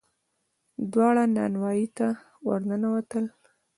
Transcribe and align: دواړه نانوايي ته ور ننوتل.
دواړه 0.91 1.23
نانوايي 1.35 1.87
ته 1.97 2.07
ور 2.47 2.61
ننوتل. 2.69 3.25